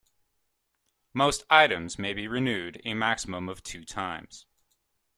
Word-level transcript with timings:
Most 1.13 1.43
items 1.47 1.99
may 1.99 2.15
be 2.15 2.27
renewed 2.27 2.81
a 2.83 2.95
maximum 2.95 3.47
of 3.47 3.61
two 3.61 3.85
times. 3.85 4.47